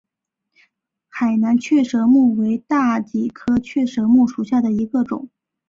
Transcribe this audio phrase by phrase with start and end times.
[1.09, 5.29] 海南雀舌木为大戟科雀舌木属下的一个种。